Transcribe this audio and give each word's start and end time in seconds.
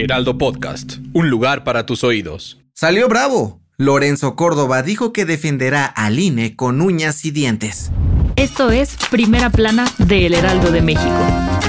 Heraldo 0.00 0.38
Podcast, 0.38 0.94
un 1.12 1.28
lugar 1.28 1.62
para 1.62 1.84
tus 1.84 2.04
oídos. 2.04 2.58
Salió 2.72 3.06
bravo. 3.06 3.60
Lorenzo 3.76 4.34
Córdoba 4.34 4.82
dijo 4.82 5.12
que 5.12 5.26
defenderá 5.26 5.84
al 5.84 6.18
INE 6.18 6.56
con 6.56 6.80
uñas 6.80 7.26
y 7.26 7.32
dientes. 7.32 7.90
Esto 8.36 8.70
es 8.70 8.96
Primera 9.10 9.50
Plana 9.50 9.84
de 9.98 10.24
El 10.24 10.32
Heraldo 10.32 10.70
de 10.70 10.80
México. 10.80 11.59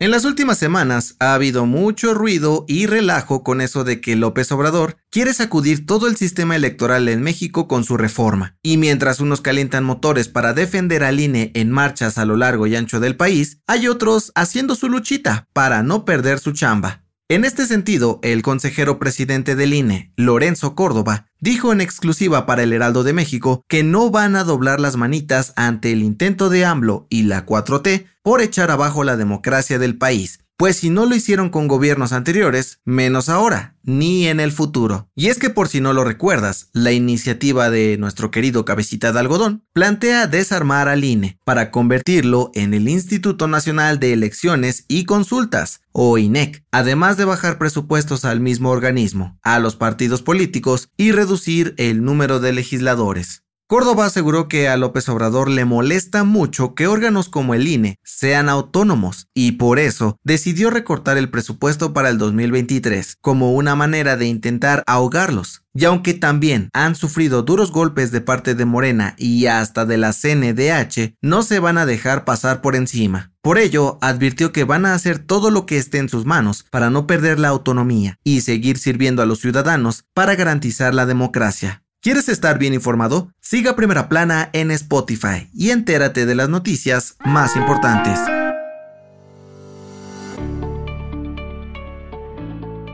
En 0.00 0.12
las 0.12 0.24
últimas 0.24 0.58
semanas 0.58 1.16
ha 1.18 1.34
habido 1.34 1.66
mucho 1.66 2.14
ruido 2.14 2.64
y 2.68 2.86
relajo 2.86 3.42
con 3.42 3.60
eso 3.60 3.82
de 3.82 4.00
que 4.00 4.14
López 4.14 4.52
Obrador 4.52 4.96
quiere 5.10 5.34
sacudir 5.34 5.86
todo 5.86 6.06
el 6.06 6.14
sistema 6.14 6.54
electoral 6.54 7.08
en 7.08 7.20
México 7.20 7.66
con 7.66 7.82
su 7.82 7.96
reforma. 7.96 8.56
Y 8.62 8.76
mientras 8.76 9.18
unos 9.18 9.40
calientan 9.40 9.82
motores 9.82 10.28
para 10.28 10.52
defender 10.52 11.02
al 11.02 11.18
INE 11.18 11.50
en 11.54 11.72
marchas 11.72 12.16
a 12.16 12.24
lo 12.24 12.36
largo 12.36 12.68
y 12.68 12.76
ancho 12.76 13.00
del 13.00 13.16
país, 13.16 13.58
hay 13.66 13.88
otros 13.88 14.30
haciendo 14.36 14.76
su 14.76 14.88
luchita 14.88 15.48
para 15.52 15.82
no 15.82 16.04
perder 16.04 16.38
su 16.38 16.52
chamba. 16.52 17.02
En 17.30 17.44
este 17.44 17.66
sentido, 17.66 18.20
el 18.22 18.40
consejero 18.40 18.98
presidente 18.98 19.54
del 19.54 19.74
INE, 19.74 20.14
Lorenzo 20.16 20.74
Córdoba, 20.74 21.26
dijo 21.40 21.74
en 21.74 21.82
exclusiva 21.82 22.46
para 22.46 22.62
el 22.62 22.72
Heraldo 22.72 23.04
de 23.04 23.12
México 23.12 23.66
que 23.68 23.82
no 23.82 24.10
van 24.10 24.34
a 24.34 24.44
doblar 24.44 24.80
las 24.80 24.96
manitas 24.96 25.52
ante 25.54 25.92
el 25.92 26.02
intento 26.02 26.48
de 26.48 26.64
AMLO 26.64 27.06
y 27.10 27.24
la 27.24 27.44
4T 27.44 28.06
por 28.22 28.40
echar 28.40 28.70
abajo 28.70 29.04
la 29.04 29.18
democracia 29.18 29.78
del 29.78 29.98
país, 29.98 30.40
pues 30.58 30.76
si 30.76 30.90
no 30.90 31.06
lo 31.06 31.14
hicieron 31.14 31.50
con 31.50 31.68
gobiernos 31.68 32.12
anteriores, 32.12 32.80
menos 32.84 33.28
ahora, 33.28 33.76
ni 33.84 34.26
en 34.26 34.40
el 34.40 34.50
futuro. 34.50 35.08
Y 35.14 35.28
es 35.28 35.38
que 35.38 35.50
por 35.50 35.68
si 35.68 35.80
no 35.80 35.92
lo 35.92 36.02
recuerdas, 36.02 36.68
la 36.72 36.90
iniciativa 36.90 37.70
de 37.70 37.96
nuestro 37.96 38.32
querido 38.32 38.64
cabecita 38.64 39.12
de 39.12 39.20
algodón 39.20 39.64
plantea 39.72 40.26
desarmar 40.26 40.88
al 40.88 41.04
INE 41.04 41.38
para 41.44 41.70
convertirlo 41.70 42.50
en 42.54 42.74
el 42.74 42.88
Instituto 42.88 43.46
Nacional 43.46 44.00
de 44.00 44.12
Elecciones 44.12 44.84
y 44.88 45.04
Consultas, 45.04 45.82
o 45.92 46.18
INEC, 46.18 46.64
además 46.72 47.16
de 47.16 47.24
bajar 47.24 47.56
presupuestos 47.56 48.24
al 48.24 48.40
mismo 48.40 48.70
organismo, 48.70 49.38
a 49.42 49.60
los 49.60 49.76
partidos 49.76 50.22
políticos 50.22 50.90
y 50.96 51.12
reducir 51.12 51.74
el 51.78 52.02
número 52.02 52.40
de 52.40 52.52
legisladores. 52.52 53.44
Córdoba 53.70 54.06
aseguró 54.06 54.48
que 54.48 54.66
a 54.66 54.78
López 54.78 55.10
Obrador 55.10 55.50
le 55.50 55.66
molesta 55.66 56.24
mucho 56.24 56.74
que 56.74 56.86
órganos 56.86 57.28
como 57.28 57.52
el 57.52 57.68
INE 57.68 57.98
sean 58.02 58.48
autónomos 58.48 59.28
y 59.34 59.52
por 59.52 59.78
eso 59.78 60.16
decidió 60.24 60.70
recortar 60.70 61.18
el 61.18 61.28
presupuesto 61.28 61.92
para 61.92 62.08
el 62.08 62.16
2023 62.16 63.18
como 63.20 63.52
una 63.52 63.76
manera 63.76 64.16
de 64.16 64.24
intentar 64.24 64.82
ahogarlos. 64.86 65.64
Y 65.74 65.84
aunque 65.84 66.14
también 66.14 66.70
han 66.72 66.94
sufrido 66.94 67.42
duros 67.42 67.70
golpes 67.70 68.10
de 68.10 68.22
parte 68.22 68.54
de 68.54 68.64
Morena 68.64 69.14
y 69.18 69.44
hasta 69.44 69.84
de 69.84 69.98
la 69.98 70.14
CNDH, 70.14 71.16
no 71.20 71.42
se 71.42 71.58
van 71.58 71.76
a 71.76 71.84
dejar 71.84 72.24
pasar 72.24 72.62
por 72.62 72.74
encima. 72.74 73.32
Por 73.42 73.58
ello, 73.58 73.98
advirtió 74.00 74.50
que 74.50 74.64
van 74.64 74.86
a 74.86 74.94
hacer 74.94 75.18
todo 75.18 75.50
lo 75.50 75.66
que 75.66 75.76
esté 75.76 75.98
en 75.98 76.08
sus 76.08 76.24
manos 76.24 76.64
para 76.70 76.88
no 76.88 77.06
perder 77.06 77.38
la 77.38 77.48
autonomía 77.48 78.18
y 78.24 78.40
seguir 78.40 78.78
sirviendo 78.78 79.20
a 79.20 79.26
los 79.26 79.40
ciudadanos 79.40 80.06
para 80.14 80.36
garantizar 80.36 80.94
la 80.94 81.04
democracia. 81.04 81.82
¿Quieres 82.08 82.30
estar 82.30 82.58
bien 82.58 82.72
informado? 82.72 83.34
Siga 83.38 83.76
Primera 83.76 84.08
Plana 84.08 84.48
en 84.54 84.70
Spotify 84.70 85.50
y 85.52 85.72
entérate 85.72 86.24
de 86.24 86.34
las 86.34 86.48
noticias 86.48 87.16
más 87.22 87.54
importantes. 87.54 88.18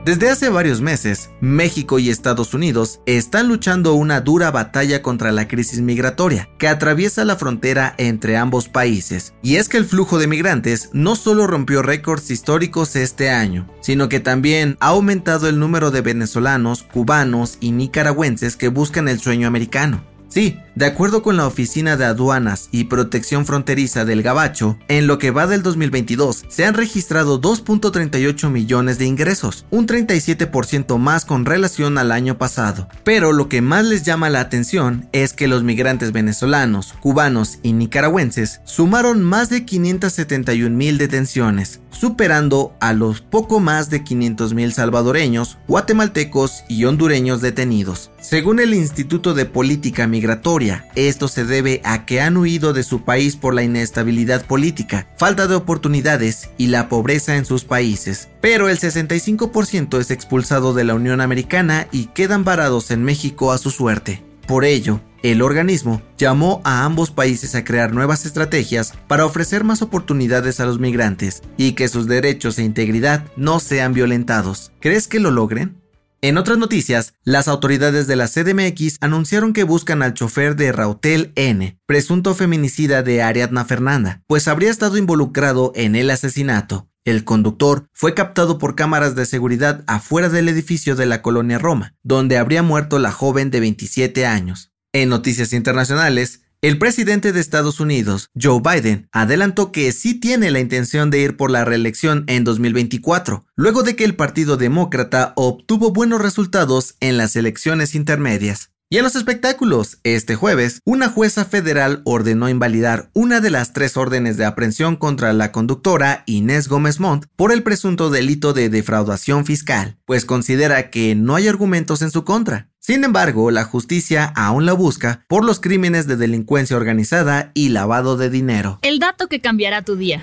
Desde 0.04 0.28
hace 0.28 0.50
varios 0.50 0.82
meses, 0.82 1.30
México 1.40 1.98
y 1.98 2.10
Estados 2.10 2.52
Unidos 2.52 3.00
están 3.06 3.48
luchando 3.48 3.94
una 3.94 4.20
dura 4.20 4.50
batalla 4.50 5.00
contra 5.00 5.32
la 5.32 5.48
crisis 5.48 5.80
migratoria 5.80 6.50
que 6.58 6.68
atraviesa 6.68 7.24
la 7.24 7.36
frontera 7.36 7.94
entre 7.96 8.36
ambos 8.36 8.68
países. 8.68 9.32
Y 9.42 9.56
es 9.56 9.70
que 9.70 9.78
el 9.78 9.86
flujo 9.86 10.18
de 10.18 10.26
migrantes 10.26 10.90
no 10.92 11.16
solo 11.16 11.46
rompió 11.46 11.80
récords 11.80 12.30
históricos 12.30 12.96
este 12.96 13.30
año, 13.30 13.66
sino 13.80 14.10
que 14.10 14.20
también 14.20 14.76
ha 14.80 14.88
aumentado 14.88 15.48
el 15.48 15.58
número 15.58 15.90
de 15.90 16.02
venezolanos, 16.02 16.82
cubanos 16.82 17.56
y 17.60 17.70
nicaragüenses 17.70 18.56
que 18.56 18.68
buscan 18.68 19.08
el 19.08 19.20
sueño 19.20 19.48
americano. 19.48 20.04
Sí, 20.28 20.58
de 20.74 20.86
acuerdo 20.86 21.22
con 21.22 21.36
la 21.36 21.46
Oficina 21.46 21.96
de 21.96 22.04
Aduanas 22.04 22.68
y 22.72 22.84
Protección 22.84 23.46
Fronteriza 23.46 24.04
del 24.04 24.22
Gabacho, 24.22 24.76
en 24.88 25.06
lo 25.06 25.18
que 25.18 25.30
va 25.30 25.46
del 25.46 25.62
2022 25.62 26.44
se 26.48 26.64
han 26.64 26.74
registrado 26.74 27.40
2.38 27.40 28.50
millones 28.50 28.98
de 28.98 29.06
ingresos, 29.06 29.66
un 29.70 29.86
37% 29.86 30.98
más 30.98 31.24
con 31.24 31.44
relación 31.44 31.96
al 31.96 32.10
año 32.10 32.38
pasado. 32.38 32.88
Pero 33.04 33.32
lo 33.32 33.48
que 33.48 33.62
más 33.62 33.84
les 33.84 34.02
llama 34.02 34.30
la 34.30 34.40
atención 34.40 35.08
es 35.12 35.32
que 35.32 35.48
los 35.48 35.62
migrantes 35.62 36.12
venezolanos, 36.12 36.94
cubanos 37.00 37.58
y 37.62 37.72
nicaragüenses 37.72 38.60
sumaron 38.64 39.22
más 39.22 39.50
de 39.50 39.64
571 39.64 40.76
mil 40.76 40.98
detenciones, 40.98 41.80
superando 41.90 42.74
a 42.80 42.92
los 42.92 43.20
poco 43.20 43.60
más 43.60 43.90
de 43.90 44.02
500 44.02 44.54
mil 44.54 44.72
salvadoreños, 44.72 45.58
guatemaltecos 45.68 46.64
y 46.68 46.84
hondureños 46.84 47.40
detenidos. 47.40 48.10
Según 48.20 48.58
el 48.58 48.74
Instituto 48.74 49.34
de 49.34 49.44
Política 49.44 50.06
Migratoria, 50.06 50.63
esto 50.94 51.28
se 51.28 51.44
debe 51.44 51.80
a 51.84 52.06
que 52.06 52.20
han 52.20 52.36
huido 52.36 52.72
de 52.72 52.82
su 52.82 53.02
país 53.02 53.36
por 53.36 53.54
la 53.54 53.62
inestabilidad 53.62 54.44
política, 54.46 55.06
falta 55.18 55.46
de 55.46 55.54
oportunidades 55.54 56.50
y 56.58 56.68
la 56.68 56.88
pobreza 56.88 57.36
en 57.36 57.44
sus 57.44 57.64
países. 57.64 58.28
Pero 58.40 58.68
el 58.68 58.78
65% 58.78 59.98
es 60.00 60.10
expulsado 60.10 60.74
de 60.74 60.84
la 60.84 60.94
Unión 60.94 61.20
Americana 61.20 61.86
y 61.92 62.06
quedan 62.06 62.44
varados 62.44 62.90
en 62.90 63.02
México 63.02 63.52
a 63.52 63.58
su 63.58 63.70
suerte. 63.70 64.22
Por 64.46 64.64
ello, 64.64 65.00
el 65.22 65.40
organismo 65.40 66.02
llamó 66.18 66.60
a 66.64 66.84
ambos 66.84 67.10
países 67.10 67.54
a 67.54 67.64
crear 67.64 67.92
nuevas 67.92 68.26
estrategias 68.26 68.92
para 69.08 69.24
ofrecer 69.24 69.64
más 69.64 69.80
oportunidades 69.80 70.60
a 70.60 70.66
los 70.66 70.78
migrantes 70.78 71.42
y 71.56 71.72
que 71.72 71.88
sus 71.88 72.06
derechos 72.06 72.58
e 72.58 72.62
integridad 72.62 73.24
no 73.36 73.58
sean 73.58 73.94
violentados. 73.94 74.72
¿Crees 74.80 75.08
que 75.08 75.20
lo 75.20 75.30
logren? 75.30 75.83
En 76.24 76.38
otras 76.38 76.56
noticias, 76.56 77.12
las 77.22 77.48
autoridades 77.48 78.06
de 78.06 78.16
la 78.16 78.28
CDMX 78.28 78.96
anunciaron 79.02 79.52
que 79.52 79.62
buscan 79.62 80.00
al 80.00 80.14
chofer 80.14 80.56
de 80.56 80.72
Rautel 80.72 81.32
N, 81.34 81.78
presunto 81.84 82.34
feminicida 82.34 83.02
de 83.02 83.22
Ariadna 83.22 83.66
Fernanda, 83.66 84.22
pues 84.26 84.48
habría 84.48 84.70
estado 84.70 84.96
involucrado 84.96 85.72
en 85.74 85.96
el 85.96 86.08
asesinato. 86.08 86.88
El 87.04 87.24
conductor 87.24 87.90
fue 87.92 88.14
captado 88.14 88.56
por 88.56 88.74
cámaras 88.74 89.14
de 89.14 89.26
seguridad 89.26 89.84
afuera 89.86 90.30
del 90.30 90.48
edificio 90.48 90.96
de 90.96 91.04
la 91.04 91.20
colonia 91.20 91.58
Roma, 91.58 91.94
donde 92.02 92.38
habría 92.38 92.62
muerto 92.62 92.98
la 92.98 93.12
joven 93.12 93.50
de 93.50 93.60
27 93.60 94.24
años. 94.24 94.72
En 94.94 95.10
noticias 95.10 95.52
internacionales, 95.52 96.43
el 96.64 96.78
presidente 96.78 97.32
de 97.32 97.40
Estados 97.40 97.78
Unidos, 97.78 98.30
Joe 98.40 98.62
Biden, 98.62 99.06
adelantó 99.12 99.70
que 99.70 99.92
sí 99.92 100.14
tiene 100.14 100.50
la 100.50 100.60
intención 100.60 101.10
de 101.10 101.18
ir 101.18 101.36
por 101.36 101.50
la 101.50 101.62
reelección 101.62 102.24
en 102.26 102.42
2024, 102.42 103.44
luego 103.54 103.82
de 103.82 103.96
que 103.96 104.04
el 104.04 104.16
Partido 104.16 104.56
Demócrata 104.56 105.34
obtuvo 105.36 105.92
buenos 105.92 106.22
resultados 106.22 106.94
en 107.00 107.18
las 107.18 107.36
elecciones 107.36 107.94
intermedias. 107.94 108.70
Y 108.88 108.96
en 108.96 109.02
los 109.02 109.14
espectáculos, 109.14 109.98
este 110.04 110.36
jueves, 110.36 110.80
una 110.86 111.10
jueza 111.10 111.44
federal 111.44 112.00
ordenó 112.06 112.48
invalidar 112.48 113.10
una 113.12 113.42
de 113.42 113.50
las 113.50 113.74
tres 113.74 113.98
órdenes 113.98 114.38
de 114.38 114.46
aprehensión 114.46 114.96
contra 114.96 115.34
la 115.34 115.52
conductora 115.52 116.22
Inés 116.24 116.68
Gómez 116.68 116.98
Montt 116.98 117.26
por 117.36 117.52
el 117.52 117.62
presunto 117.62 118.08
delito 118.08 118.54
de 118.54 118.70
defraudación 118.70 119.44
fiscal, 119.44 119.98
pues 120.06 120.24
considera 120.24 120.88
que 120.88 121.14
no 121.14 121.34
hay 121.34 121.46
argumentos 121.46 122.00
en 122.00 122.10
su 122.10 122.24
contra. 122.24 122.70
Sin 122.86 123.02
embargo, 123.02 123.50
la 123.50 123.64
justicia 123.64 124.30
aún 124.36 124.66
la 124.66 124.74
busca 124.74 125.24
por 125.26 125.42
los 125.42 125.58
crímenes 125.58 126.06
de 126.06 126.16
delincuencia 126.16 126.76
organizada 126.76 127.50
y 127.54 127.70
lavado 127.70 128.18
de 128.18 128.28
dinero. 128.28 128.78
El 128.82 128.98
dato 128.98 129.26
que 129.26 129.40
cambiará 129.40 129.80
tu 129.80 129.96
día. 129.96 130.22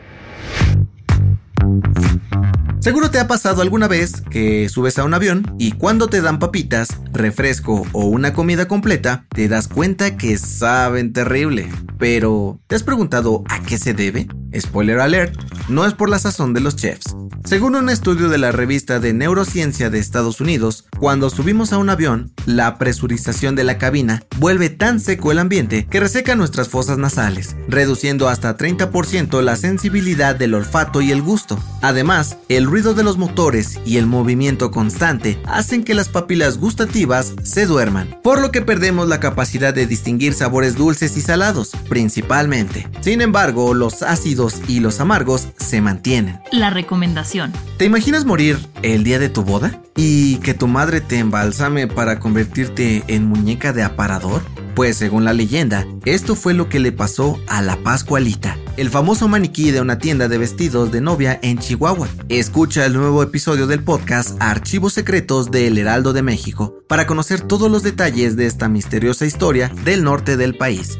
Seguro 2.79 3.09
te 3.09 3.19
ha 3.19 3.27
pasado 3.27 3.63
alguna 3.63 3.87
vez 3.87 4.21
que 4.29 4.69
subes 4.69 4.99
a 4.99 5.03
un 5.05 5.15
avión 5.15 5.55
y 5.57 5.71
cuando 5.71 6.07
te 6.07 6.21
dan 6.21 6.37
papitas, 6.37 6.89
refresco 7.11 7.87
o 7.93 8.05
una 8.05 8.33
comida 8.33 8.67
completa, 8.67 9.25
te 9.29 9.47
das 9.47 9.67
cuenta 9.67 10.15
que 10.15 10.37
saben 10.37 11.13
terrible. 11.13 11.67
Pero, 11.97 12.59
¿te 12.67 12.75
has 12.75 12.83
preguntado 12.83 13.43
a 13.49 13.63
qué 13.63 13.79
se 13.79 13.95
debe? 13.95 14.27
Spoiler 14.55 14.99
alert, 14.99 15.35
no 15.67 15.87
es 15.87 15.95
por 15.95 16.09
la 16.09 16.19
sazón 16.19 16.53
de 16.53 16.61
los 16.61 16.75
chefs. 16.75 17.15
Según 17.43 17.75
un 17.75 17.89
estudio 17.89 18.29
de 18.29 18.37
la 18.37 18.51
revista 18.51 18.99
de 18.99 19.13
neurociencia 19.13 19.89
de 19.89 19.97
Estados 19.97 20.41
Unidos, 20.41 20.85
Cuando 21.01 21.31
subimos 21.31 21.74
a 21.74 21.80
un 21.80 21.89
avión, 21.89 22.31
la 22.45 22.77
presurización 22.77 23.56
de 23.56 23.63
la 23.63 23.80
cabina 23.80 24.21
vuelve 24.38 24.69
tan 24.69 25.00
seco 25.00 25.31
el 25.31 25.39
ambiente 25.39 25.88
que 25.88 26.00
reseca 26.00 26.36
nuestras 26.36 26.69
fosas 26.69 27.00
nasales, 27.00 27.56
reduciendo 27.68 28.30
hasta 28.30 28.56
30% 28.56 29.42
la 29.42 29.56
sensibilidad 29.56 30.36
del 30.36 30.53
olfato 30.53 31.01
y 31.01 31.12
el 31.12 31.24
gusto. 31.24 31.57
Además, 31.81 32.38
el 32.50 32.68
ruido 32.68 32.94
de 32.94 33.01
los 33.01 33.18
motores 33.18 33.80
y 33.83 33.98
el 33.98 34.06
movimiento 34.06 34.69
constante 34.69 35.42
hacen 35.48 35.83
que 35.83 35.95
las 35.95 36.07
papilas 36.07 36.59
gustativas 36.59 37.33
se 37.42 37.65
duerman, 37.65 38.19
por 38.21 38.39
lo 38.39 38.51
que 38.51 38.62
perdemos 38.62 39.07
la 39.07 39.19
capacidad 39.19 39.74
de 39.74 39.88
distinguir 39.88 40.36
sabores 40.36 40.75
dulces 40.75 41.18
y 41.18 41.21
salados, 41.21 41.71
principalmente. 41.89 42.88
Sin 43.01 43.21
embargo, 43.21 43.74
los 43.74 44.04
ácidos 44.04 44.62
y 44.68 44.81
los 44.81 45.00
amargos 45.00 45.47
se 45.57 45.81
mantienen. 45.81 46.42
La 46.51 46.69
recomendación. 46.69 47.51
¿Te 47.81 47.86
imaginas 47.86 48.25
morir 48.25 48.60
el 48.83 49.04
día 49.04 49.18
de 49.18 49.28
tu 49.28 49.42
boda? 49.42 49.81
¿Y 49.95 50.36
que 50.42 50.54
tu 50.54 50.68
madre 50.68 51.01
te 51.01 51.18
embalsame 51.18 51.88
para 51.88 52.19
convertirte 52.19 53.04
en 53.07 53.25
muñeca 53.25 53.74
de 53.74 53.81
aparador? 53.81 54.44
Pues 54.75 54.98
según 54.98 55.25
la 55.25 55.33
leyenda, 55.33 55.88
esto 56.06 56.36
fue 56.36 56.54
lo 56.54 56.69
que 56.69 56.80
le 56.80 56.92
pasó 56.92 57.39
a 57.48 57.63
la 57.63 57.78
Pascualita, 57.78 58.56
el 58.78 58.92
famoso 58.92 59.28
maniquí 59.28 59.72
de 59.72 59.81
una 59.81 59.98
tienda 59.98 60.28
de 60.28 60.38
vestidos 60.38 60.92
de 60.92 61.01
novia 61.01 61.39
en 61.42 61.57
Chihuahua. 61.57 62.07
Escucha 62.30 62.86
el 62.86 62.94
nuevo 62.94 63.24
episodio 63.24 63.66
del 63.66 63.83
podcast 63.83 64.38
Archivos 64.39 64.94
Secretos 64.94 65.50
de 65.50 65.66
El 65.66 65.80
Heraldo 65.80 66.13
de 66.13 66.22
México 66.22 66.83
para 66.88 67.07
conocer 67.07 67.42
todos 67.42 67.72
los 67.72 67.81
detalles 67.81 68.36
de 68.36 68.45
esta 68.45 68.69
misteriosa 68.69 69.25
historia 69.25 69.72
del 69.83 70.04
norte 70.04 70.38
del 70.38 70.56
país. 70.56 71.00